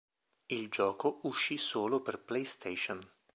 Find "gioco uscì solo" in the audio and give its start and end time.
0.69-2.01